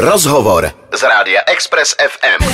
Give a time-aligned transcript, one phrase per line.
[0.00, 2.44] Rozhovor z rádia Express FM.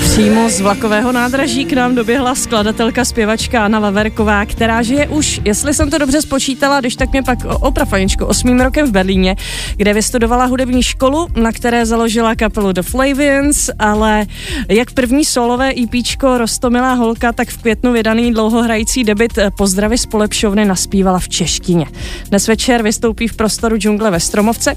[0.00, 5.74] Přímo z vlakového nádraží k nám doběhla skladatelka, zpěvačka Anna Vaverková, která žije už, jestli
[5.74, 9.36] jsem to dobře spočítala, když tak mě pak opravaničku, osmým rokem v Berlíně,
[9.76, 14.26] kde vystudovala hudební školu, na které založila kapelu The Flavians, ale
[14.68, 20.64] jak první solové EPčko Rostomilá holka, tak v květnu vydaný dlouhohrající debit Pozdravy z polepšovny
[20.64, 21.86] naspívala v češtině.
[22.28, 24.74] Dnes večer vystoupí v prostoru džungle ve Stromovce.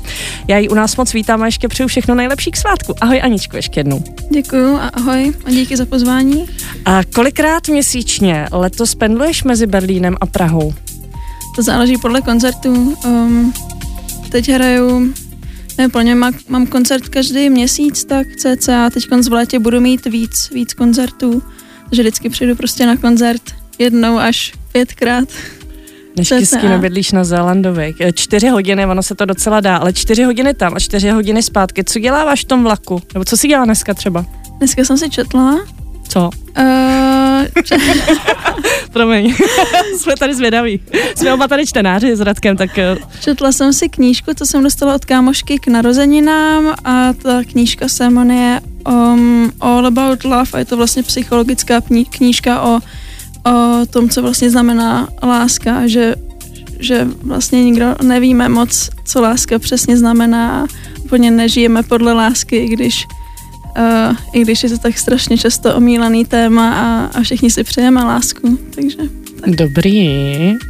[0.47, 2.95] Já ji u nás moc vítám a ještě přeju všechno nejlepší k svátku.
[3.01, 4.03] Ahoj Aničko ještě jednou.
[4.31, 6.45] Děkuju a ahoj a díky za pozvání.
[6.85, 10.73] A kolikrát měsíčně letos pendluješ mezi Berlínem a Prahou?
[11.55, 12.97] To záleží podle koncertů.
[13.05, 13.53] Um,
[14.29, 15.13] teď hraju
[15.77, 20.49] ne, plně má, mám koncert každý měsíc, tak cca teď v létě budu mít víc,
[20.53, 21.43] víc koncertů,
[21.89, 23.41] takže vždycky přijdu prostě na koncert
[23.79, 25.29] jednou až pětkrát.
[26.17, 27.95] Než s tím bydlíš na Zélandových.
[28.13, 31.83] Čtyři hodiny, ono se to docela dá, ale čtyři hodiny tam a čtyři hodiny zpátky.
[31.83, 33.01] Co děláváš v tom vlaku?
[33.13, 34.25] Nebo co si dělá dneska třeba?
[34.57, 35.59] Dneska jsem si četla.
[36.07, 36.29] Co?
[36.59, 37.45] Uh,
[38.93, 39.35] Promiň,
[39.97, 40.79] jsme tady zvědaví.
[41.15, 42.77] Jsme oba tady čtenáři s Radkem, tak...
[42.77, 47.87] Eh, četla jsem si knížku, co jsem dostala od kámošky k narozeninám a ta knížka
[47.87, 52.79] se jmenuje um, All About Love a je to vlastně psychologická knížka o,
[53.53, 56.15] o tom, co vlastně znamená láska, že,
[56.79, 60.67] že vlastně nikdo nevíme moc, co láska přesně znamená
[61.05, 63.07] úplně nežijeme podle lásky, i když
[63.77, 68.03] Uh, I když je to tak strašně často omílaný téma a, a všichni si přejeme
[68.03, 68.97] lásku, takže...
[69.41, 69.55] Tak.
[69.55, 70.09] Dobrý,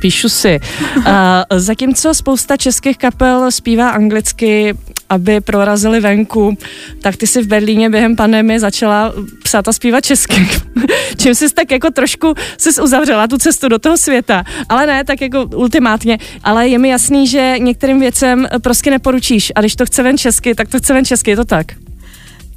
[0.02, 0.60] píšu si.
[0.98, 1.04] Uh,
[1.58, 4.76] zatímco spousta českých kapel zpívá anglicky,
[5.10, 6.58] aby prorazili venku,
[7.02, 9.14] tak ty si v Berlíně během pandemie začala
[9.44, 10.48] psát a zpívat česky.
[11.18, 14.44] Čím jsi tak jako trošku jsi uzavřela tu cestu do toho světa.
[14.70, 16.18] Ale ne, tak jako ultimátně.
[16.44, 19.52] Ale je mi jasný, že některým věcem prostě neporučíš.
[19.56, 21.68] A když to chce ven česky, tak to chce ven česky, je to tak?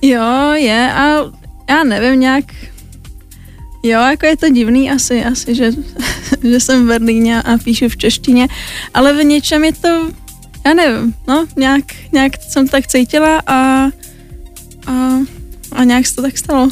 [0.02, 1.32] Jo, je a
[1.70, 2.44] já nevím, nějak
[3.82, 5.70] Jo, jako je to divný asi, asi, že,
[6.42, 8.48] že jsem v Berlíně a píšu v češtině,
[8.94, 10.10] ale v něčem je to,
[10.66, 13.84] já nevím, no, nějak, nějak jsem tak cítila a,
[14.86, 15.18] a
[15.72, 16.68] a nějak se to tak stalo.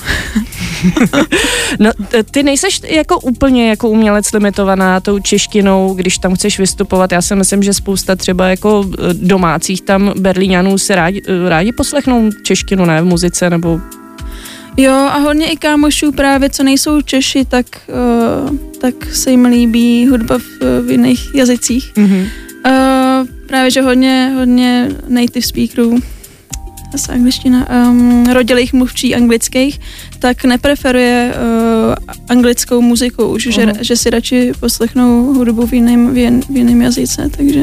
[1.79, 1.91] no,
[2.31, 7.13] ty nejseš jako úplně jako umělec limitovaná tou češtinou, když tam chceš vystupovat.
[7.13, 11.73] Já si myslím, že spousta třeba jako e, domácích tam Berlíňanů se rádi, e, rádi
[11.73, 13.81] poslechnou češtinu, ne v muzice nebo
[14.77, 20.07] Jo, a hodně i kámošů právě, co nejsou Češi, tak, uh, tak se jim líbí
[20.07, 21.93] hudba v, v jiných jazycích.
[21.95, 22.27] Mm-hmm.
[23.49, 25.99] Právě, že hodně, hodně native speakerů
[26.93, 29.81] zase angličtina, um, rodilých mluvčí anglických,
[30.19, 31.95] tak nepreferuje uh,
[32.29, 33.75] anglickou muziku už, uh-huh.
[33.75, 37.63] že, že si radši poslechnou hudbu v jiném, v, jen, v jiném jazyce, takže...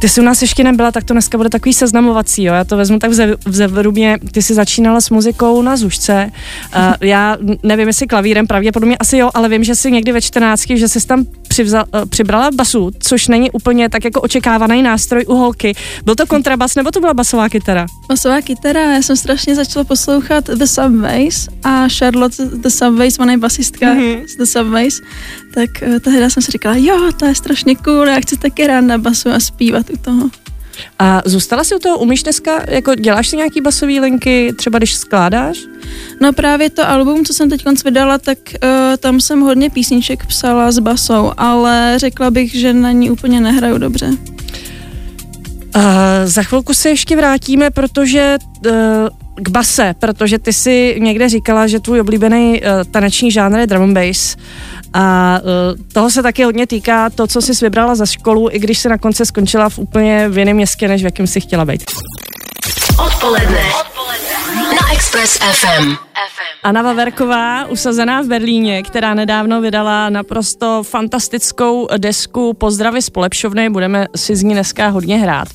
[0.00, 2.54] Ty jsi u nás ještě nebyla, tak to dneska bude takový seznamovací, jo?
[2.54, 3.10] Já to vezmu tak
[3.46, 4.18] v zevrubně.
[4.32, 6.30] Ty jsi začínala s muzikou na Zušce.
[6.76, 10.62] Uh, já nevím, jestli klavírem, pravděpodobně asi jo, ale vím, že jsi někdy ve 14,
[10.74, 15.34] že jsi tam přivzal, uh, přibrala basu, což není úplně tak jako očekávaný nástroj u
[15.34, 15.74] holky.
[16.04, 17.86] Byl to kontrabas nebo to byla basová kytara?
[18.08, 23.38] Basová kytara, já jsem strašně začala poslouchat The Subways a Charlotte The Subways, ona je
[23.38, 24.26] basistka mm-hmm.
[24.26, 25.00] z The Subways,
[25.54, 28.80] tak uh, tehdy jsem si říkala, jo, to je strašně cool, já chci taky rád
[28.80, 30.30] na basu a zpívat u toho.
[30.98, 34.94] A zůstala si u toho, umíš dneska, jako děláš si nějaký basový linky, třeba když
[34.94, 35.58] skládáš?
[36.20, 38.68] No právě to album, co jsem teď vydala, tak uh,
[38.98, 43.78] tam jsem hodně písniček psala s basou, ale řekla bych, že na ní úplně nehraju
[43.78, 44.06] dobře.
[45.76, 45.82] Uh,
[46.24, 48.72] za chvilku se ještě vrátíme, protože uh,
[49.36, 53.82] k base, protože ty si někde říkala, že tvůj oblíbený uh, taneční žánr je drum
[53.82, 54.36] and bass.
[54.94, 58.78] A uh, toho se taky hodně týká to, co jsi vybrala za školu, i když
[58.78, 61.84] se na konci skončila v úplně v jiném městě, než v jakém si chtěla být.
[63.06, 63.91] Odpoledne.
[64.54, 65.96] Na Express FM.
[66.62, 74.06] Anna Vaverková, usazená v Berlíně, která nedávno vydala naprosto fantastickou desku Pozdravy z polepšovny, budeme
[74.16, 75.48] si z ní dneska hodně hrát.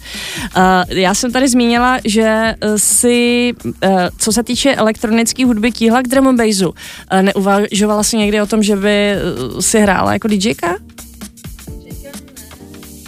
[0.58, 3.72] Uh, já jsem tady zmínila, že si, uh,
[4.18, 6.70] co se týče elektronické hudby, tíhla k drum and bassu.
[6.70, 6.76] Uh,
[7.22, 9.16] neuvažovala si někdy o tom, že by
[9.60, 10.76] si hrála jako DJka?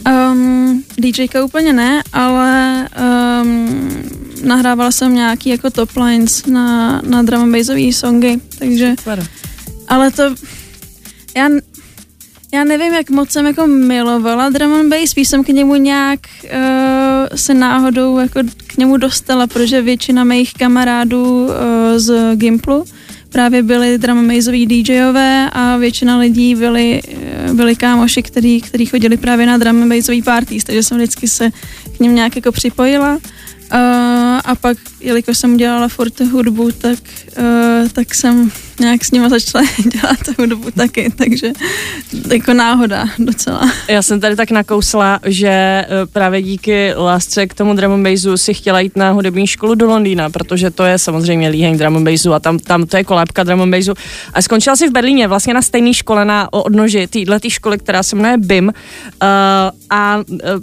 [0.10, 2.88] Um, DJka úplně ne, ale
[3.42, 8.96] um, nahrávala jsem nějaký jako top lines na, na drum and bassové songy, takže...
[9.00, 9.28] Super.
[9.88, 10.24] Ale to...
[11.36, 11.50] Já,
[12.54, 16.20] já nevím, jak moc jsem jako milovala drum and bass, spíš jsem k němu nějak
[16.44, 16.50] uh,
[17.36, 21.52] se náhodou jako k němu dostala, protože většina mých kamarádů uh,
[21.96, 22.86] z Gimplu
[23.30, 27.02] právě byli drum and bassoví DJové a většina lidí byli,
[27.48, 31.28] uh, byli kámoši, který, který chodili právě na drum and bassový parties, takže jsem vždycky
[31.28, 31.50] se
[31.98, 33.18] k něm nějak jako připojila.
[33.72, 37.00] A pak, jelikož jsem dělala furt hudbu, tak,
[37.38, 41.52] uh, tak jsem nějak s nima začala dělat hudbu taky, takže
[42.34, 43.72] jako náhoda docela.
[43.88, 48.54] Já jsem tady tak nakousla, že eh, právě díky lásce k tomu drum bassu si
[48.54, 52.40] chtěla jít na hudební školu do Londýna, protože to je samozřejmě líheň drum bassu a
[52.40, 53.94] tam, tam to je kolébka drum bassu.
[54.34, 58.16] A skončila si v Berlíně, vlastně na stejné škole na odnoži téhle školy, která se
[58.16, 58.66] jmenuje BIM.
[58.66, 58.74] Uh,
[59.90, 60.20] a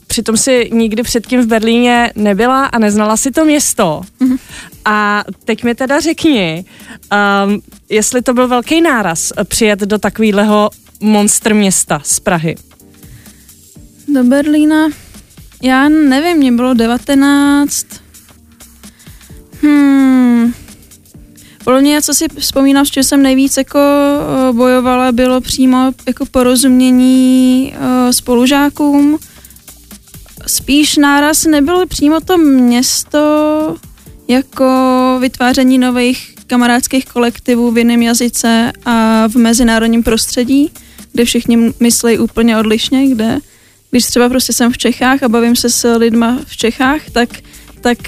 [0.07, 4.03] přitom si nikdy předtím v Berlíně nebyla a neznala si to město.
[4.85, 6.65] A teď mi teda řekni,
[7.47, 10.71] um, jestli to byl velký náraz přijet do takového
[11.01, 12.57] monster města z Prahy.
[14.09, 14.89] Do Berlína?
[15.63, 17.87] Já nevím, mě bylo 19.
[19.63, 20.55] Hmm.
[21.65, 23.79] Podle mě, co si vzpomínám, čím jsem nejvíc jako
[24.53, 27.75] bojovala, bylo přímo jako porozumění
[28.11, 29.19] spolužákům.
[30.47, 33.77] Spíš náraz nebylo přímo to město,
[34.29, 34.67] jako
[35.21, 40.71] vytváření nových kamarádských kolektivů v jiném jazyce a v mezinárodním prostředí,
[41.13, 43.39] kde všichni myslí úplně odlišně, kde
[43.91, 47.29] když třeba prostě jsem v Čechách a bavím se s lidma v Čechách, tak,
[47.81, 47.99] tak,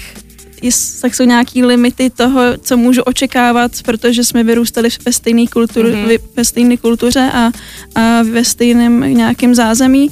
[1.01, 6.19] tak jsou nějaký limity toho, co můžu očekávat, protože jsme vyrůstali ve stejné kultur, mm-hmm.
[6.35, 7.51] ve stejné kultuře a,
[7.95, 10.09] a ve stejném nějakém zázemí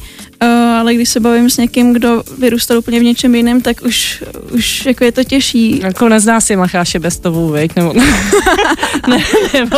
[0.80, 4.86] ale když se bavím s někým, kdo vyrůstal úplně v něčem jiném, tak už, už
[4.86, 5.80] jako je to těžší.
[5.80, 7.76] Jako nezná si Macháše Bestovou, veď?
[7.76, 7.94] Nebo,
[9.08, 9.78] ne, nebo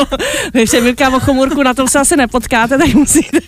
[0.51, 3.39] když se Milka o chomurku, na tom se asi nepotkáte, tak musíte.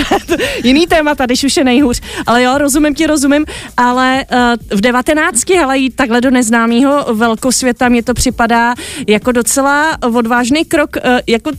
[0.64, 2.00] jiný témata, když už je nejhůř.
[2.26, 3.44] Ale jo, rozumím ti, rozumím,
[3.76, 8.74] ale uh, v 19 ale jít takhle do neznámého velkosvěta, mě to připadá
[9.08, 11.50] jako docela odvážný krok, uh, jako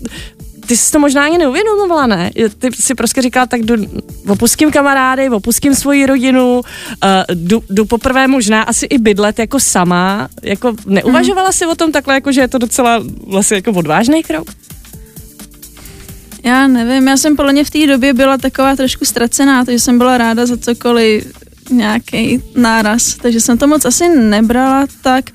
[0.74, 2.32] ty jsi to možná ani neuvědomovala, ne?
[2.58, 3.76] Ty si prostě říkala, tak jdu,
[4.28, 10.28] opustím kamarády, opustím svoji rodinu, uh, jdu, jdu poprvé možná asi i bydlet jako sama,
[10.44, 11.54] jako neuvažovala hmm.
[11.54, 14.48] si o tom takhle, jako že je to docela vlastně jako odvážný krok?
[16.44, 19.98] Já nevím, já jsem podle mě v té době byla taková trošku ztracená, takže jsem
[19.98, 21.34] byla ráda za cokoliv
[21.70, 25.26] nějaký náraz, takže jsem to moc asi nebrala tak,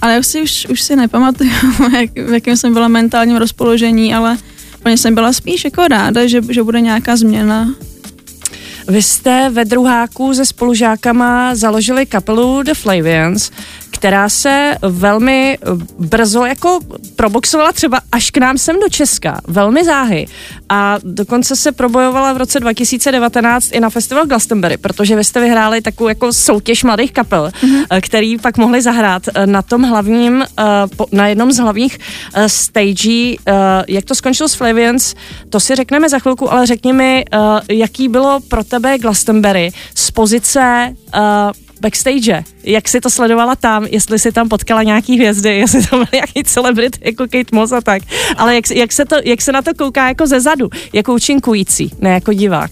[0.00, 1.50] ale já si už, už si nepamatuju,
[1.92, 4.38] jak, v jakém jsem byla mentálním rozpoložení, ale
[4.78, 7.74] úplně jsem byla spíš jako ráda, že, že bude nějaká změna.
[8.88, 13.50] Vy jste ve druháku se spolužákama založili kapelu The Flavians,
[13.90, 15.58] která se velmi
[15.98, 16.80] brzo jako
[17.16, 20.26] proboxovala třeba až k nám sem do Česka, velmi záhy.
[20.68, 25.80] A dokonce se probojovala v roce 2019 i na festival Glastonbury, protože vy jste vyhráli
[25.80, 28.00] takovou jako soutěž mladých kapel, mm-hmm.
[28.00, 30.64] který pak mohli zahrát eh, na tom hlavním, eh,
[31.12, 31.98] na jednom z hlavních
[32.46, 33.38] stagí.
[33.88, 35.14] Jak to skončilo s Flavians,
[35.50, 37.24] to si řekneme za chvilku, ale řekni mi,
[37.70, 40.94] jaký bylo pro tebe Glastonbury z pozice
[41.80, 46.08] backstage, jak si to sledovala tam, jestli si tam potkala nějaký hvězdy, jestli tam byly
[46.12, 48.02] nějaký celebrit jako Kate Moss a tak,
[48.36, 51.90] ale jak, jak, se to, jak se na to kouká jako ze zadu, jako účinkující,
[52.00, 52.70] ne jako divák?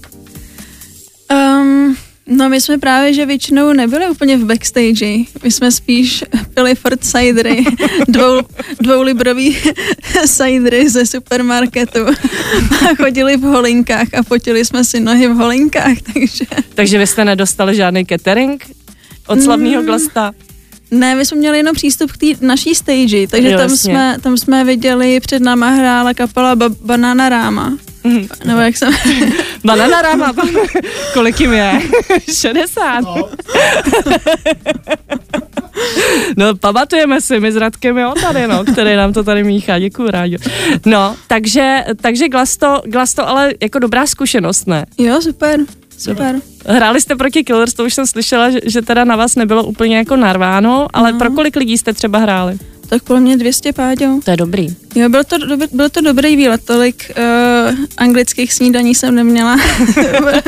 [1.33, 6.25] Um, no my jsme právě, že většinou nebyli úplně v backstage, my jsme spíš
[6.55, 7.65] pili Ford cidery,
[8.09, 8.41] dvou,
[8.81, 9.59] dvoulibrový
[10.27, 11.99] cidery ze supermarketu
[12.91, 16.45] a chodili v holinkách a potili jsme si nohy v holinkách, takže...
[16.75, 18.67] Takže vy jste nedostali žádný catering?
[19.27, 19.87] Od slavného mm.
[19.87, 20.33] Glasta?
[20.91, 24.37] Ne, my jsme měli jenom přístup k té naší stage, takže jo, tam, jsme, tam
[24.37, 27.79] jsme viděli, před náma hrála kapela ba- Banana Rama.
[28.05, 28.27] Mm.
[28.45, 28.93] Nebo jak jsem...
[29.65, 30.33] Banana Rama,
[31.15, 31.81] kolik jim je?
[32.35, 33.01] 60.
[33.01, 33.29] No.
[36.37, 40.11] no, pamatujeme si, my s Radkem jo tady, no, který nám to tady míchá, děkuji,
[40.11, 40.39] Ráďo.
[40.87, 44.87] No, takže, takže Glasto, Glasto, ale jako dobrá zkušenost, ne?
[44.99, 45.61] Jo, super.
[45.99, 46.41] Super.
[46.67, 49.97] Hráli jste proti Killers, to už jsem slyšela, že, že teda na vás nebylo úplně
[49.97, 51.19] jako narváno, ale no.
[51.19, 52.59] pro kolik lidí jste třeba hráli?
[52.89, 54.21] Tak pro mě 200 páďo.
[54.25, 54.69] To je dobrý.
[54.95, 55.37] Jo, byl to,
[55.73, 59.57] byl to dobrý výlet, tolik uh, anglických snídaní jsem neměla.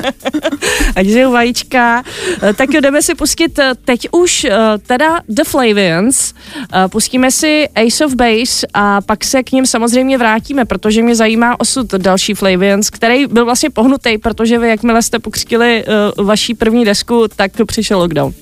[0.97, 2.03] Ať žijou vajíčka.
[2.43, 4.51] Eh, tak jo, jdeme si pustit eh, teď už uh,
[4.87, 6.33] teda The Flavians.
[6.33, 11.15] Uh, pustíme si Ace of Base a pak se k ním samozřejmě vrátíme, protože mě
[11.15, 15.85] zajímá osud další Flavians, který byl vlastně pohnutý, protože vy, jakmile jste pokřtili
[16.19, 18.33] uh, vaší první desku, tak přišel lockdown.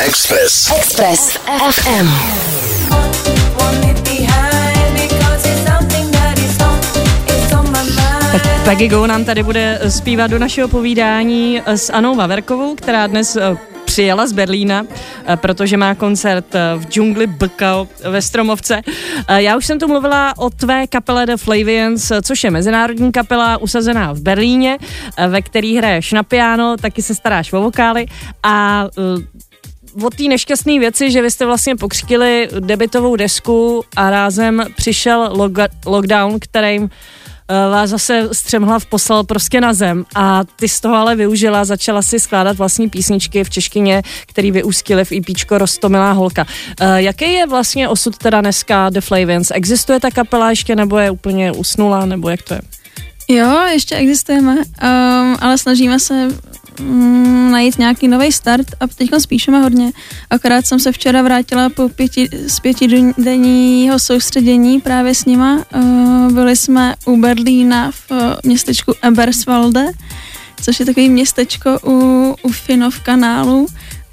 [0.00, 0.70] Express.
[0.70, 1.38] Express
[1.70, 2.08] FM.
[8.64, 13.56] Peggy Go nám tady bude zpívat do našeho povídání s Anou Vaverkovou, která dnes eh,
[13.84, 14.86] přijela z Berlína,
[15.26, 18.82] eh, protože má koncert eh, v džungli Bkal ve Stromovce.
[19.36, 24.12] Já už jsem tu mluvila o tvé kapele The Flavians, což je mezinárodní kapela usazená
[24.12, 24.78] v Berlíně,
[25.28, 28.06] ve který hraješ na piano, taky se staráš o vokály
[28.42, 28.86] a
[30.02, 35.68] o té nešťastné věci, že vy jste vlastně pokřtili debitovou desku a rázem přišel log-
[35.86, 36.90] lockdown, kterým
[37.52, 38.28] Eh, vás zase
[38.78, 42.88] v poslal prostě na zem a ty z toho ale využila, začala si skládat vlastní
[42.88, 46.46] písničky v češtině, který vyústily v EPčko Rostomilá holka.
[46.80, 49.50] Eh, jaký je vlastně osud teda dneska The Flavins?
[49.54, 52.60] Existuje ta kapela ještě nebo je úplně usnula, nebo jak to je?
[53.28, 56.28] Jo, ještě existujeme, um, ale snažíme se
[56.80, 59.92] mm, najít nějaký nový start a teď spíšeme hodně.
[60.30, 65.64] Akorát jsem se včera vrátila po pěti, z pětidenního soustředění právě s nima.
[65.74, 69.86] Uh, byli jsme u Berlína v uh, městečku Eberswalde,
[70.62, 73.66] což je takový městečko u, u Finov kanálu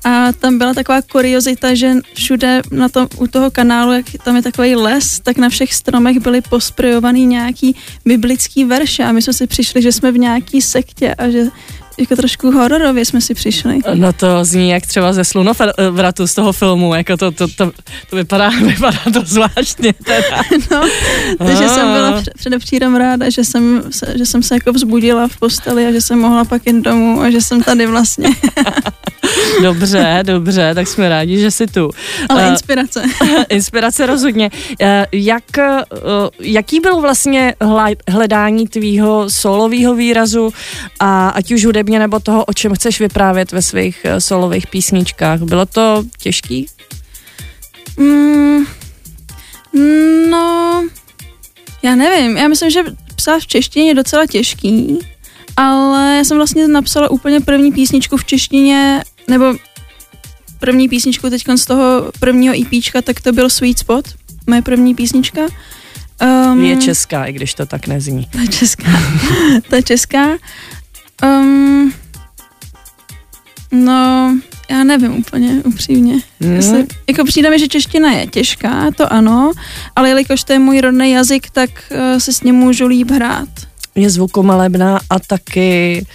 [0.03, 4.41] a tam byla taková kuriozita, že všude na tom, u toho kanálu, jak tam je
[4.41, 7.75] takový les, tak na všech stromech byly posprejovaný nějaký
[8.05, 11.45] biblický verše a my jsme si přišli, že jsme v nějaký sektě a že
[11.99, 13.79] jako trošku hororově jsme si přišli.
[13.93, 17.71] No to zní jak třeba ze slunovratu z toho filmu, jako to, to, to,
[18.09, 20.41] to vypadá, vypadá to zvláštně teda.
[20.71, 20.81] No,
[21.37, 25.87] takže jsem byla předevčírem ráda, že jsem, se, že jsem se jako vzbudila v posteli
[25.87, 28.29] a že jsem mohla pak jít domů a že jsem tady vlastně.
[29.63, 31.89] dobře, dobře, tak jsme rádi, že jsi tu.
[32.29, 33.03] Ale uh, inspirace.
[33.49, 34.49] inspirace rozhodně.
[34.53, 37.55] Uh, jak, uh, jaký byl vlastně
[38.09, 40.53] hledání tvýho solového výrazu
[40.99, 45.41] a ať už hudebně nebo toho, o čem chceš vyprávět ve svých solových písničkách.
[45.41, 46.65] Bylo to těžký?
[47.97, 48.65] Mm,
[50.29, 50.83] no,
[51.83, 52.37] já nevím.
[52.37, 52.83] Já myslím, že
[53.15, 54.99] psát v češtině je docela těžký,
[55.59, 59.55] ale já jsem vlastně napsala úplně první písničku v češtině, nebo
[60.59, 64.05] první písničku teď z toho prvního EPčka, tak to byl Sweet Spot,
[64.47, 65.41] moje první písnička.
[66.51, 68.27] Um, je česká, i když to tak nezní.
[68.31, 68.91] Ta česká.
[69.69, 70.27] ta česká.
[71.23, 71.93] Um,
[73.71, 74.35] no,
[74.69, 76.19] já nevím úplně upřímně.
[76.41, 76.55] Hmm.
[76.55, 79.51] Jestli, jako přijde mi, že čeština je těžká, to ano,
[79.95, 83.68] ale jelikož to je můj rodný jazyk, tak uh, se s ním můžu líp hrát.
[83.99, 86.05] Je zvukomalebná a taky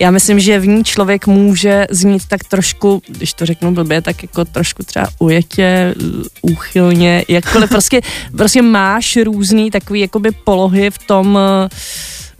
[0.00, 4.22] já myslím, že v ní člověk může znít tak trošku, když to řeknu blbě, tak
[4.22, 5.94] jako trošku třeba ujetě,
[6.42, 8.00] úchylně, jakkoliv prostě,
[8.36, 11.68] prostě máš různý takový jakoby polohy v tom uh,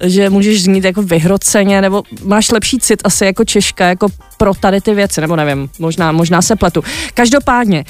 [0.03, 4.81] že můžeš znít jako vyhroceně, nebo máš lepší cit asi jako Češka, jako pro tady
[4.81, 6.83] ty věci, nebo nevím, možná, možná se pletu.
[7.15, 7.85] Každopádně,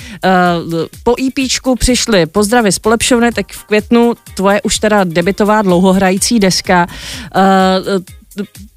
[0.65, 6.39] uh, po EPčku přišly pozdravy z polepšovny, tak v květnu tvoje už teda debitová dlouhohrající
[6.39, 6.87] deska.
[7.37, 8.03] Uh,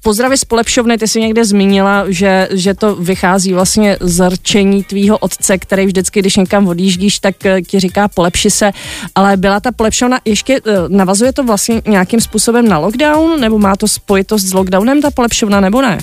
[0.02, 5.18] pozdravy z polepšovny, ty jsi někde zmínila, že, že to vychází vlastně z rčení tvýho
[5.18, 8.70] otce, který vždycky, když někam odjíždíš, tak eh, ti říká polepši se,
[9.14, 13.76] ale byla ta polepšovna, ještě eh, navazuje to vlastně nějakým způsobem na lockdown, nebo má
[13.76, 15.98] to spojitost s lockdownem ta polepšovna, nebo ne?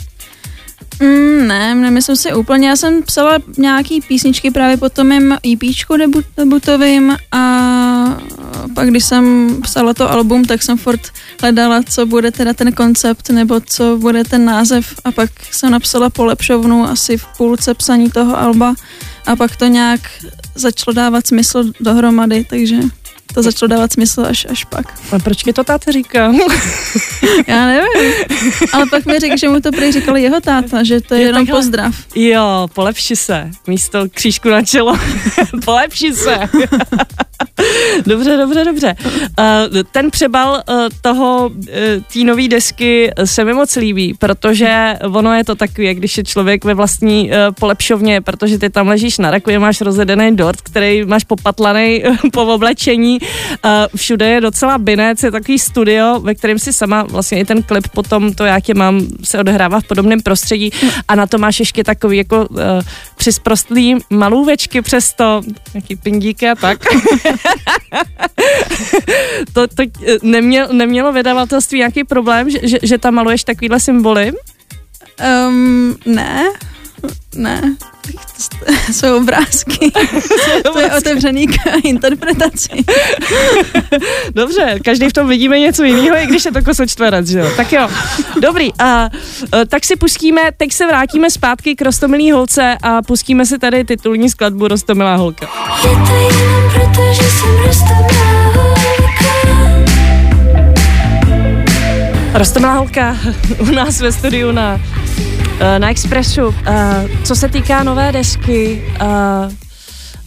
[0.99, 2.69] Mm, ne, nemyslím si úplně.
[2.69, 8.19] Já jsem psala nějaký písničky právě po tom mém EPčku debut, debutovým a
[8.75, 11.01] pak když jsem psala to album, tak jsem furt
[11.41, 16.09] hledala, co bude teda ten koncept nebo co bude ten název a pak jsem napsala
[16.09, 18.75] polepšovnu asi v půlce psaní toho alba
[19.25, 20.01] a pak to nějak
[20.55, 22.79] začalo dávat smysl dohromady, takže
[23.33, 24.99] to začalo dávat smysl až, až pak.
[25.11, 26.31] A proč mi to táta říká?
[27.47, 28.13] Já nevím.
[28.73, 31.25] Ale pak mi řekl, že mu to prý říkal jeho táta, že to je, je
[31.27, 31.59] jenom takhle.
[31.59, 31.95] pozdrav.
[32.15, 33.51] Jo, polepši se.
[33.67, 34.97] Místo křížku na čelo.
[35.65, 36.37] polepši se.
[38.05, 38.95] dobře, dobře, dobře.
[39.03, 41.65] Uh, ten přebal uh, toho uh,
[42.13, 46.23] té nové desky se mi moc líbí, protože ono je to takový, jak když je
[46.23, 51.05] člověk ve vlastní uh, polepšovně, protože ty tam ležíš na raku, máš rozjedený dort, který
[51.05, 53.18] máš popatlaný po oblečení.
[53.21, 57.63] Uh, všude je docela binec, je takový studio, ve kterém si sama vlastně i ten
[57.63, 60.71] klip potom, to jak je mám, se odehrává v podobném prostředí
[61.07, 62.57] a na to máš ještě takový jako uh,
[63.17, 65.41] přisprostlý malůvečky přesto,
[65.73, 66.79] nějaký pindíky a tak.
[69.53, 69.83] to, to
[70.21, 74.31] neměl, nemělo vydavatelství nějaký problém, že, že, že tam maluješ takovýhle symboly?
[75.47, 76.49] Um, ne,
[77.35, 77.75] ne.
[78.91, 79.91] jsou obrázky.
[80.73, 81.53] to je otevřený k
[81.83, 82.69] interpretaci.
[84.35, 87.51] Dobře, každý v tom vidíme něco jiného, i když je to kosočtverec, že jo?
[87.57, 87.89] Tak jo,
[88.41, 88.73] dobrý.
[88.79, 89.09] A, a,
[89.67, 94.29] tak si pustíme, teď se vrátíme zpátky k Rostomilý holce a pustíme si tady titulní
[94.29, 95.47] skladbu Rostomilá holka.
[95.83, 98.38] Je to jenom proto, že jsem Rostomilá
[102.33, 103.17] Rostomilá holka
[103.59, 104.79] u nás ve studiu na
[105.61, 106.47] Eh, na Expressu.
[106.47, 106.53] Uh,
[107.23, 109.53] co se týká nové desky, uh,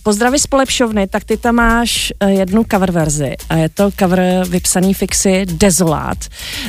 [0.02, 4.94] pozdravy z polepšovny, tak ty tam máš jednu cover verzi a je to cover vypsaný
[4.94, 6.18] fixy Desolát.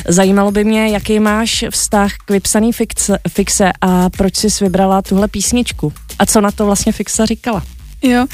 [0.07, 2.71] Zajímalo by mě, jaký máš vztah k vypsaný
[3.29, 7.63] fixe a proč jsi vybrala tuhle písničku a co na to vlastně fixa říkala?
[8.03, 8.25] Jo,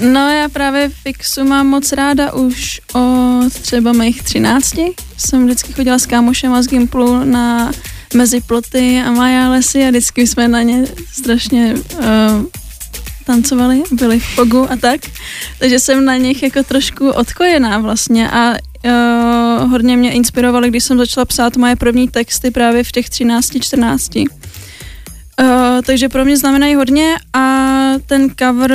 [0.00, 4.94] no já právě Fixu mám moc ráda už od třeba mých třinácti.
[5.16, 7.72] Jsem vždycky chodila s kámošem a z Gimplu na
[8.14, 12.04] mezi ploty a Maja lesy a vždycky jsme na ně strašně uh,
[13.24, 15.00] tancovali, byli v pogu a tak.
[15.58, 20.98] Takže jsem na nich jako trošku odkojená vlastně a uh, hodně mě inspirovali, když jsem
[20.98, 24.28] začala psát moje první texty právě v těch 13-14.
[25.40, 25.46] Uh,
[25.86, 27.42] takže pro mě znamenají hodně a
[28.06, 28.74] ten cover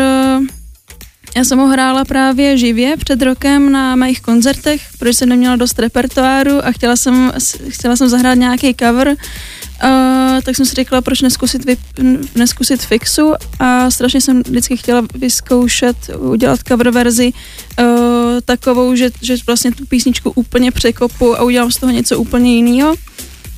[1.38, 5.80] já jsem ho hrála právě živě před rokem na mých koncertech, protože jsem neměla dost
[5.80, 7.32] repertoáru a chtěla jsem,
[7.70, 9.16] chtěla jsem zahrát nějaký cover, uh,
[10.44, 11.78] tak jsem si řekla, proč neskusit, vy,
[12.36, 17.34] neskusit fixu a strašně jsem vždycky chtěla vyzkoušet, udělat cover verzi
[17.80, 17.86] uh,
[18.46, 22.96] takovou, že, že vlastně tu písničku úplně překopu a udělám z toho něco úplně jiného.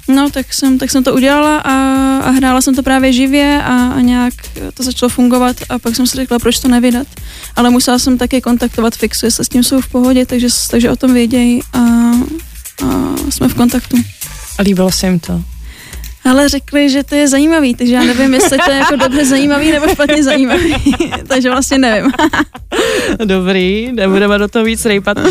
[0.10, 1.74] No, tak jsem, tak jsem to udělala a,
[2.18, 4.34] a hrála jsem to právě živě a, a nějak
[4.74, 7.08] to začalo fungovat a pak jsem si řekla, proč to nevydat.
[7.56, 10.96] Ale musela jsem také kontaktovat Fixu, jestli s tím jsou v pohodě, takže, takže o
[10.96, 13.98] tom vědějí a, a jsme v kontaktu.
[14.58, 15.44] A líbilo se jim to?
[16.25, 19.71] Ale řekli, že to je zajímavý, takže já nevím, jestli to je jako dobře zajímavý
[19.71, 20.75] nebo špatně zajímavý.
[21.27, 22.11] takže vlastně nevím.
[23.25, 25.17] Dobrý, nebudeme do toho víc rejpat.
[25.17, 25.25] Uh,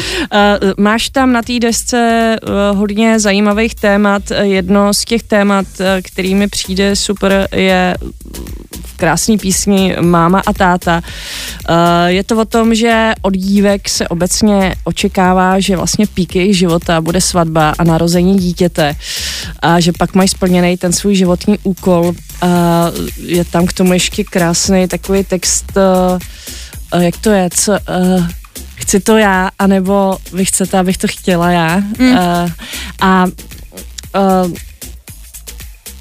[0.77, 4.23] máš tam na té desce uh, hodně zajímavých témat.
[4.43, 7.95] Jedno z těch témat, uh, který mi přijde super, je
[8.99, 11.01] krásný písni Máma a táta.
[11.01, 11.77] Uh,
[12.07, 17.01] je to o tom, že od dívek se obecně očekává, že vlastně pík jejich života
[17.01, 18.97] bude svatba a narození dítěte
[19.63, 22.13] a že pak mají splněný ten svůj životní úkol.
[22.43, 22.47] A
[23.17, 25.73] je tam k tomu ještě krásný takový text,
[26.95, 27.73] uh, jak to je, co...
[27.73, 28.27] Uh,
[28.75, 31.83] chci to já, anebo vy chcete, abych to chtěla já.
[31.99, 32.11] Mm.
[32.11, 32.51] Uh,
[33.01, 34.53] a uh,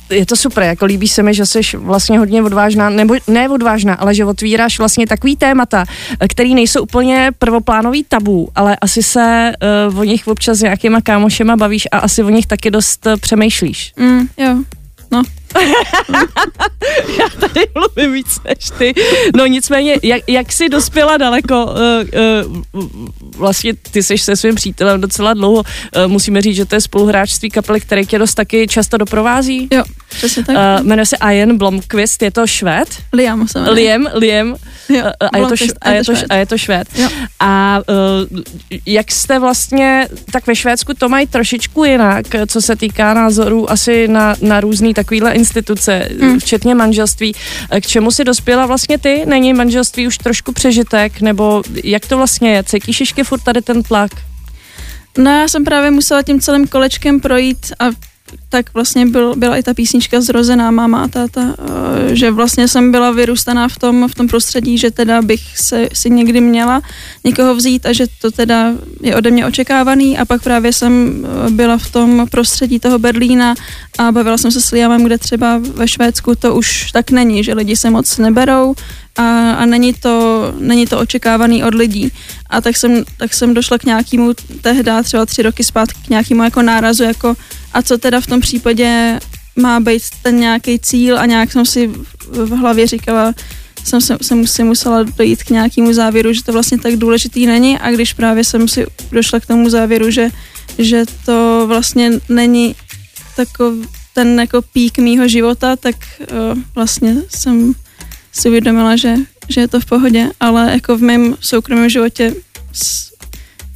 [0.10, 3.94] je to super, jako líbí se mi, že jsi vlastně hodně odvážná, nebo ne odvážná,
[3.94, 5.86] ale že otvíráš vlastně takový témata,
[6.30, 9.52] který nejsou úplně prvoplánový tabu, ale asi se
[9.90, 13.16] uh, o nich občas s nějakýma kámošema bavíš a asi o nich taky dost uh,
[13.16, 13.94] přemýšlíš.
[14.00, 14.64] Mm, jo.
[17.20, 18.94] Já tady mluvím víc než ty.
[19.36, 21.74] No nicméně, jak, jak jsi dospěla daleko, uh,
[22.74, 22.88] uh,
[23.38, 27.50] vlastně ty jsi se svým přítelem docela dlouho, uh, musíme říct, že to je spoluhráčství
[27.50, 29.68] kapely, které tě dost taky často doprovází.
[29.72, 30.56] Jo, přesně tak.
[30.56, 32.88] Uh, jmenuje se Ian Blomqvist, je to švéd?
[33.14, 33.76] Liam se jmenuje.
[33.76, 34.56] Liam, Liam.
[34.90, 36.88] Jo, a, je to, š, a, je to, a je to švéd.
[36.96, 37.10] Jo.
[37.40, 38.40] A uh,
[38.86, 44.08] jak jste vlastně, tak ve Švédsku to mají trošičku jinak, co se týká názorů asi
[44.08, 46.40] na, na různý takovýhle instituce, hmm.
[46.40, 47.36] včetně manželství.
[47.82, 49.24] K čemu si dospěla vlastně ty?
[49.26, 51.22] Není manželství už trošku přežitek?
[51.22, 52.64] Nebo jak to vlastně je?
[52.64, 54.12] Cítíš ještě furt tady ten tlak?
[55.18, 57.86] No já jsem právě musela tím celým kolečkem projít a
[58.50, 62.92] tak vlastně byl, byla i ta písnička Zrozená máma a táta, eh, že vlastně jsem
[62.92, 66.82] byla vyrůstaná v tom, v tom prostředí, že teda bych se, si někdy měla
[67.24, 70.18] někoho vzít a že to teda je ode mě očekávaný.
[70.18, 73.56] A pak právě jsem eh, byla v tom prostředí toho Berlína
[73.98, 77.54] a bavila jsem se s Liamem, kde třeba ve Švédsku to už tak není, že
[77.54, 78.76] lidi se moc neberou,
[79.18, 82.12] a, a není, to, není to očekávaný od lidí.
[82.50, 86.44] A tak jsem, tak jsem došla k nějakému tehda, třeba tři roky zpátky, k nějakému
[86.44, 87.36] jako nárazu, jako
[87.74, 89.20] a co teda v tom případě
[89.56, 91.88] má být ten nějaký cíl a nějak jsem si
[92.32, 93.34] v hlavě říkala,
[93.84, 97.80] jsem se, jsem si musela dojít k nějakému závěru, že to vlastně tak důležitý není
[97.80, 100.30] a když právě jsem si došla k tomu závěru, že,
[100.78, 102.76] že to vlastně není
[103.36, 107.74] takový ten jako pík mýho života, tak uh, vlastně jsem
[108.40, 109.16] si uvědomila, že,
[109.50, 112.34] že je to v pohodě, ale jako v mém soukromém životě
[112.74, 113.12] s,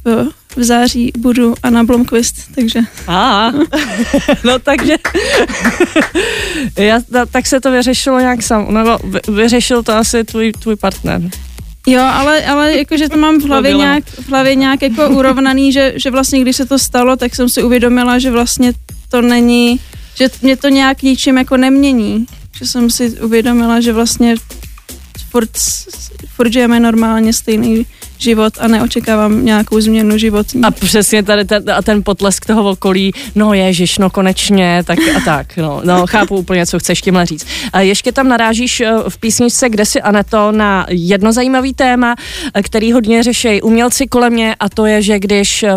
[0.04, 2.80] v, v září budu Anna Blomqvist, takže...
[3.08, 3.52] A,
[4.44, 4.96] no takže...
[6.78, 8.98] já, tak se to vyřešilo nějak sam, nebo
[9.28, 11.20] vyřešil to asi tvůj, tvůj partner.
[11.86, 15.92] Jo, ale, ale jakože to mám v hlavě nějak, v hlavě nějak jako urovnaný, že,
[15.96, 18.72] že vlastně když se to stalo, tak jsem si uvědomila, že vlastně
[19.08, 19.80] to není,
[20.14, 22.26] že mě to nějak ničím jako nemění
[22.58, 24.34] že jsem si uvědomila, že vlastně
[25.30, 25.50] furt,
[26.36, 27.86] furt žijeme normálně stejný
[28.18, 30.62] život a neočekávám nějakou změnu životní.
[30.62, 35.20] A přesně tady ten, a ten potlesk toho okolí, no ježiš, no konečně, tak a
[35.24, 37.46] tak, no, no chápu úplně, co chceš tímhle říct.
[37.72, 42.14] A ještě tam narážíš eh, v písničce Kde si Aneto na jedno zajímavý téma,
[42.54, 45.74] eh, který hodně řeší umělci kolem mě a to je, že když eh,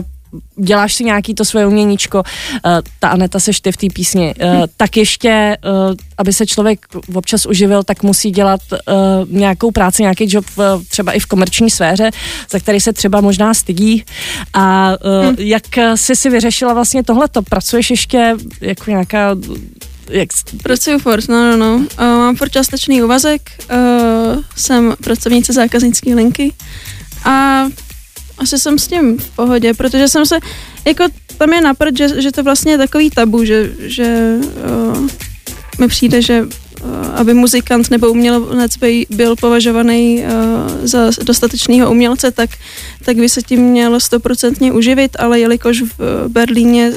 [0.55, 4.63] děláš si nějaký to svoje uměníčko, uh, ta Aneta seš ty v té písni, uh,
[4.77, 10.25] tak ještě, uh, aby se člověk občas uživil, tak musí dělat uh, nějakou práci, nějaký
[10.29, 12.11] job v, třeba i v komerční sféře,
[12.51, 14.03] za který se třeba možná stydí.
[14.53, 15.35] A uh, hmm.
[15.39, 15.63] jak
[15.95, 17.41] jsi si vyřešila vlastně tohleto?
[17.41, 19.35] Pracuješ ještě jako nějaká
[20.09, 20.29] jak...
[20.63, 21.75] Pracuji furt, no, no, no.
[21.75, 26.53] Uh, mám furt částečný úvazek, uh, jsem pracovnice zákaznické linky
[27.25, 27.65] a
[28.37, 30.39] asi jsem s tím v pohodě, protože jsem se,
[30.85, 31.03] jako
[31.37, 34.37] tam je napřed, že, že to vlastně je takový tabu, že, že
[34.91, 35.07] uh,
[35.79, 36.49] mi přijde, že uh,
[37.15, 42.49] aby muzikant nebo umělec by byl považovaný uh, za dostatečného umělce, tak,
[43.05, 46.91] tak by se tím měl stoprocentně uživit, ale jelikož v Berlíně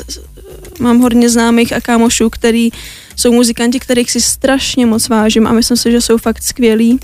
[0.80, 2.70] mám hodně známých a kámošů, který
[3.16, 7.00] jsou muzikanti, kterých si strašně moc vážím a myslím si, že jsou fakt skvělí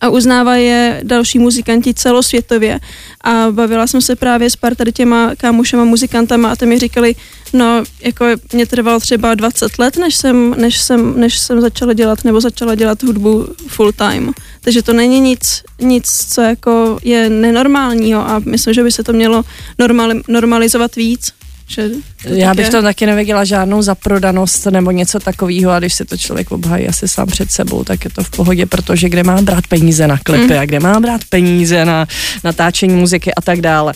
[0.00, 2.80] a uznává je další muzikanti celosvětově.
[3.24, 7.14] A bavila jsem se právě s pár tady těma kámošema muzikantama a ty mi říkali,
[7.52, 12.24] no jako mě trvalo třeba 20 let, než jsem, než jsem, než jsem začala dělat
[12.24, 14.32] nebo začala dělat hudbu full time.
[14.60, 19.12] Takže to není nic, nic, co jako je nenormálního a myslím, že by se to
[19.12, 19.42] mělo
[19.78, 21.32] normali, normalizovat víc.
[21.70, 26.16] Že Já bych to taky neviděla žádnou zaprodanost nebo něco takového a když se to
[26.16, 29.66] člověk obhají asi sám před sebou, tak je to v pohodě, protože kde mám brát
[29.66, 30.60] peníze na klipy mm.
[30.60, 32.06] a kde mám brát peníze na
[32.44, 33.94] natáčení muziky a tak dále.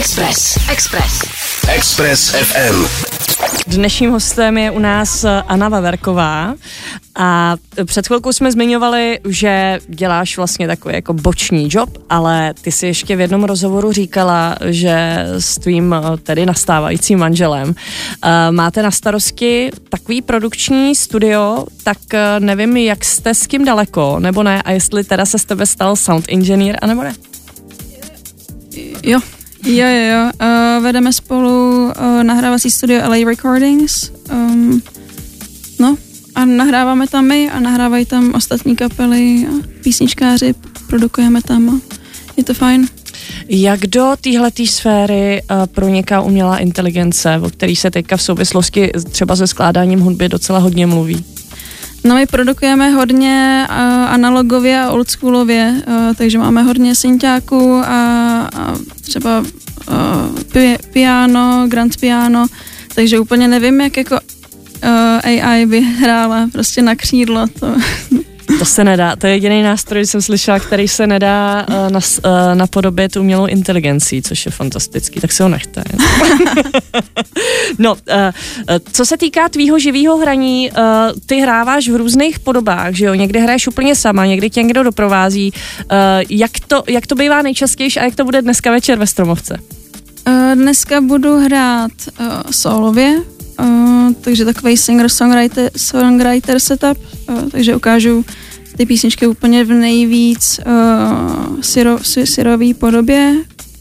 [0.00, 0.58] Express.
[0.70, 1.22] Express.
[1.68, 2.86] Express FM.
[3.66, 6.54] Dnešním hostem je u nás Anna Vaverková
[7.14, 12.86] a před chvilkou jsme zmiňovali, že děláš vlastně takový jako boční job, ale ty si
[12.86, 17.74] ještě v jednom rozhovoru říkala, že s tvým tedy nastávajícím manželem uh,
[18.50, 24.42] máte na starosti takový produkční studio, tak uh, nevím, jak jste s kým daleko, nebo
[24.42, 27.14] ne, a jestli teda se z tebe stal sound engineer, anebo ne?
[29.02, 29.20] Jo,
[29.64, 30.30] Jo, jo, jo.
[30.42, 34.12] Uh, vedeme spolu uh, nahrávací studio LA Recordings.
[34.32, 34.82] Um,
[35.78, 35.96] no,
[36.34, 40.54] a nahráváme tam my a nahrávají tam ostatní kapely a písničkáři,
[40.86, 41.80] produkujeme tam a
[42.36, 42.86] je to fajn.
[43.48, 49.36] Jak do téhleté sféry uh, proniká umělá inteligence, o který se teďka v souvislosti třeba
[49.36, 51.24] se skládáním hudby docela hodně mluví?
[52.04, 53.76] No my produkujeme hodně uh,
[54.08, 57.88] analogově a oldschoolově, uh, takže máme hodně synťáků a,
[58.56, 59.46] a třeba uh,
[60.52, 62.46] pi, piano, grand piano,
[62.94, 67.46] takže úplně nevím, jak jako uh, AI by hrála prostě na křídlo.
[67.60, 67.74] To,
[68.60, 72.54] to se nedá, to je jediný nástroj, jsem slyšela, který se nedá uh, nas, uh,
[72.54, 75.84] napodobit umělou inteligencí, což je fantastický, tak se ho nechte.
[77.78, 77.98] no, uh,
[78.92, 80.76] co se týká tvýho živého hraní, uh,
[81.26, 85.52] ty hráváš v různých podobách, že jo, někdy hraješ úplně sama, někdy tě někdo doprovází.
[85.52, 85.88] Uh,
[86.30, 89.58] jak, to, jak to bývá nejčastější a jak to bude dneska večer ve Stromovce?
[90.28, 93.22] Uh, dneska budu hrát uh, solově,
[93.60, 98.24] uh, takže takový singer-songwriter songwriter setup, uh, takže ukážu
[98.80, 103.34] ty písničky úplně v nejvíc uh, syro, syrový podobě,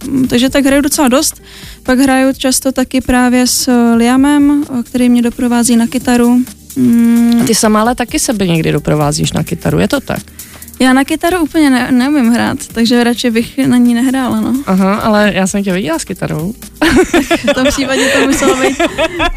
[0.07, 1.41] um, takže tak hraju docela dost.
[1.83, 6.41] Pak hraju často taky právě s Liamem, který mě doprovází na kytaru.
[6.75, 7.43] Mm.
[7.47, 10.21] Ty sama ale taky sebe někdy doprovázíš na kytaru, je to tak?
[10.79, 14.53] Já na kytaru úplně ne, neumím hrát, takže radši bych na ní nehrála, no.
[14.65, 16.53] Aha, ale já jsem tě viděla s kytarou.
[17.49, 18.77] v tom případě to muselo být,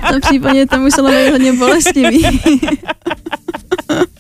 [0.07, 2.27] v tom případě to muselo být hodně bolestivý.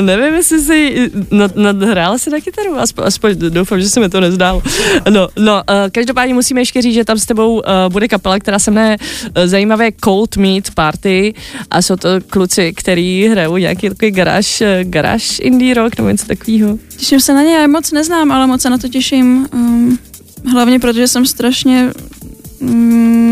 [0.00, 1.10] Nevím, jestli jsi
[1.54, 4.62] nadhrála si na kytaru, aspoň, aspoň doufám, že se mi to nezdálo.
[5.10, 5.60] No, no, uh,
[5.92, 9.46] každopádně musíme ještě říct, že tam s tebou uh, bude kapela, která se jmenuje uh,
[9.46, 11.34] zajímavé Cold Meat Party
[11.70, 16.78] a jsou to kluci, který hrajou nějaký takový garáž, garáž indie rock nebo něco takového.
[16.96, 19.48] Těším se na ně, já moc neznám, ale moc se na to těším.
[19.52, 19.98] Um,
[20.52, 21.92] hlavně protože jsem strašně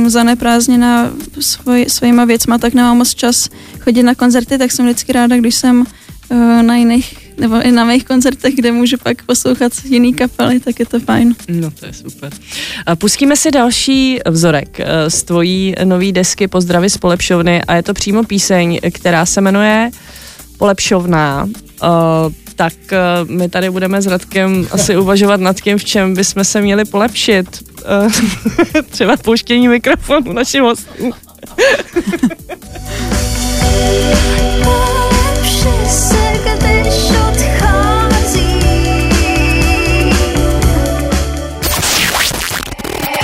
[0.06, 3.48] zaneprázdněna svoj, svýma věcma, tak nemám moc čas
[3.80, 5.84] chodit na koncerty, tak jsem vždycky ráda, když jsem
[6.62, 10.86] na jiných nebo i na mých koncertech, kde můžu pak poslouchat jiný kapely, tak je
[10.86, 11.34] to fajn.
[11.48, 12.32] No to je super.
[12.94, 17.94] Pustíme si další vzorek eh, z tvojí nový desky Pozdravy z Polepšovny a je to
[17.94, 19.90] přímo píseň, která se jmenuje
[20.58, 21.44] Polepšovná.
[21.44, 21.88] Uh,
[22.56, 26.60] tak uh, my tady budeme s Radkem asi uvažovat nad tím, v čem bychom se
[26.60, 27.62] měli polepšit.
[28.04, 28.12] Uh,
[28.90, 31.12] třeba pouštění mikrofonu našim hostům.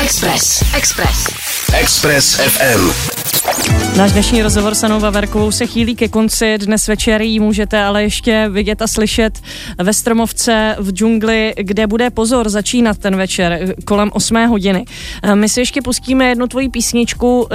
[0.09, 0.75] Express.
[0.75, 1.75] Express.
[1.75, 3.28] Express FM.
[3.99, 6.59] Náš dnešní rozhovor s Anou Vaverkovou se chýlí ke konci.
[6.59, 9.39] Dnes večer ji můžete ale ještě vidět a slyšet
[9.79, 14.85] ve Stromovce v džungli, kde bude pozor začínat ten večer kolem 8 hodiny.
[15.35, 17.49] My si ještě pustíme jednu tvoji písničku,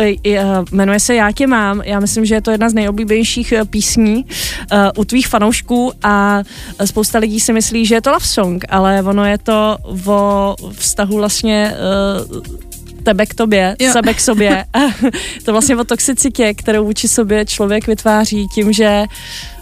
[0.72, 1.82] jmenuje se Já tě mám.
[1.86, 4.26] Já myslím, že je to jedna z nejoblíbenějších písní
[4.72, 6.44] eh, u tvých fanoušků a
[6.86, 9.78] spousta lidí si myslí, že je to love song, ale ono je to
[10.08, 12.64] o vztahu vlastně eh,
[13.04, 13.92] tebe k tobě, jo.
[13.92, 14.66] sebe k sobě.
[15.46, 19.04] to vlastně o toxicitě, kterou vůči sobě člověk vytváří tím, že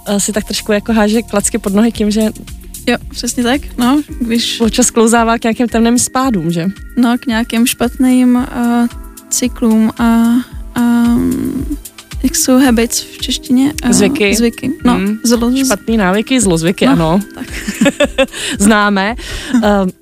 [0.07, 2.29] eh, si tak trošku jako háže klacky pod nohy tím, že
[2.87, 4.61] Jo, přesně tak, no, když...
[4.61, 6.65] Občas klouzává k nějakým temným spádům, že?
[6.97, 8.87] No, k nějakým špatným uh,
[9.29, 10.03] cyklům a,
[10.75, 10.81] a
[12.23, 13.73] jak jsou habits v češtině?
[13.85, 14.35] Uh, zvyky.
[14.35, 15.19] Zvyky, no, hmm.
[15.23, 15.51] zlo...
[15.65, 17.19] Špatný návyky, zlozvyky, no, ano.
[17.35, 17.47] Tak.
[18.59, 19.15] Známe.
[19.55, 19.61] Uh,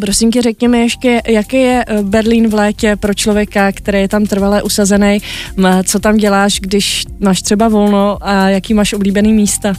[0.00, 4.26] Prosím tě, řekněme ještě, jaký je eh, Berlín v létě pro člověka, který je tam
[4.26, 5.18] trvalé usazený,
[5.84, 9.74] co tam děláš, když máš třeba volno a jaký máš oblíbený místa?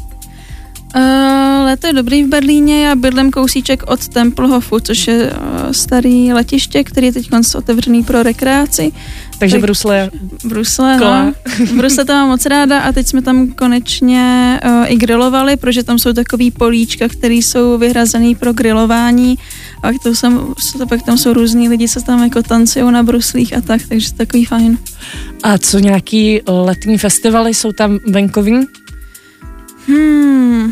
[0.95, 6.33] Uh, léto je dobrý v Berlíně, já bydlím kousíček od Tempelhofu, což je uh, starý
[6.33, 8.91] letiště, který je teď otevřený pro rekreaci.
[9.39, 10.11] Takže tak, Brusle.
[10.43, 11.33] Brusle, no.
[11.75, 15.99] Brusle to mám moc ráda a teď jsme tam konečně uh, i grilovali, protože tam
[15.99, 19.37] jsou takový políčka, které jsou vyhrazený pro grilování
[19.83, 20.53] a to jsem,
[20.89, 24.17] pak tam jsou různí lidi, co tam jako tancují na bruslích a tak, takže to
[24.17, 24.77] takový fajn.
[25.43, 28.65] A co nějaký letní festivaly jsou tam venkovní?
[29.87, 30.71] Hmm,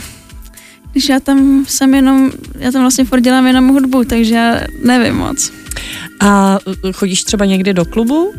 [0.91, 5.15] když já tam jsem jenom, já tam vlastně furt dělám jenom hudbu, takže já nevím
[5.15, 5.51] moc.
[6.19, 6.59] A
[6.93, 8.33] chodíš třeba někdy do klubu?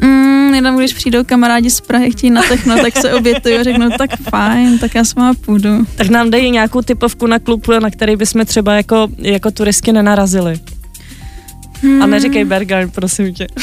[0.00, 3.88] Mm, jenom když přijdou kamarádi z Prahy, chtějí na techno, tak se obětuju a řeknu,
[3.98, 5.86] tak fajn, tak já s váma půjdu.
[5.96, 10.60] Tak nám dej nějakou typovku na klub, na který bychom třeba jako, jako turistky nenarazili.
[11.82, 12.02] Hmm.
[12.02, 13.46] A neříkej Bergheim, prosím tě.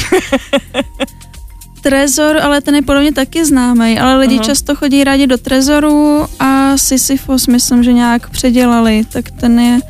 [1.82, 4.44] Trezor, ale ten je podobně taky známý, ale lidi uh-huh.
[4.44, 9.80] často chodí rádi do Trezoru a Sisyphos myslím, že nějak předělali, tak ten je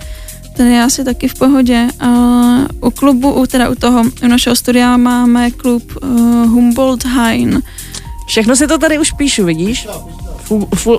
[0.58, 1.88] ten je asi taky v pohodě.
[2.02, 6.10] Uh, u klubu, u, teda u toho, u našeho studia máme klub uh,
[6.50, 7.62] Humboldt Hain.
[8.26, 9.86] Všechno si to tady už píšu, vidíš?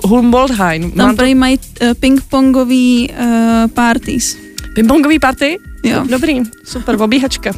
[0.04, 0.90] Humboldt Hain.
[0.90, 1.24] Tam to...
[1.34, 4.36] mají uh, ping-pongový uh, parties.
[4.74, 5.58] Pingpongový party?
[5.82, 6.04] Jo.
[6.10, 7.52] Dobrý, super, obíhačka.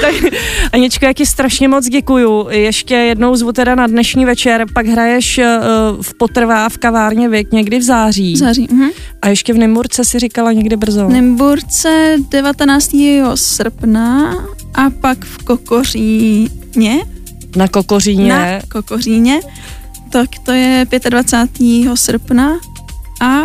[0.00, 0.14] tak,
[0.72, 2.48] Aničko, já ti strašně moc děkuju.
[2.50, 7.52] Ještě jednou zvu teda na dnešní večer, pak hraješ uh, v Potrvá v kavárně Věk
[7.52, 8.34] někdy v září.
[8.34, 8.90] V září, uh-huh.
[9.22, 11.06] A ještě v Nymburce si říkala někdy brzo.
[11.06, 12.90] V Nymburce 19.
[13.34, 14.34] srpna
[14.74, 17.04] a pak v Kokoříně.
[17.56, 18.28] Na Kokoříně.
[18.28, 19.40] Na Kokoříně.
[20.10, 21.96] Tak to je 25.
[21.96, 22.60] srpna
[23.20, 23.42] a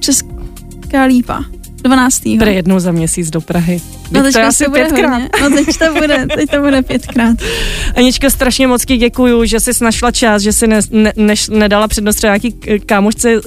[0.00, 1.44] Česká lípa.
[1.82, 2.22] 12.
[2.38, 3.80] Bude jednou za měsíc do Prahy.
[4.10, 5.22] No teď to asi pětkrát.
[5.42, 7.36] No teď to bude, teď to bude pětkrát.
[7.96, 11.88] Anička, strašně moc ti děkuju, že jsi našla čas, že jsi ne, ne, než, nedala
[11.88, 13.40] přednost třeba nějaký kámošce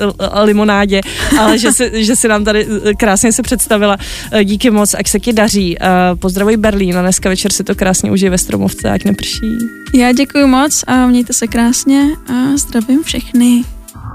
[0.44, 1.02] limonádě,
[1.40, 3.98] ale že jsi, že jsi nám tady eh, krásně se představila.
[4.32, 5.78] Eh, díky moc, ať se ti daří.
[5.82, 9.58] Eh, pozdravuj Berlín a dneska večer si to krásně užij ve Stromovce, ať neprší.
[9.94, 13.64] Já děkuji moc a mějte se krásně a zdravím všechny.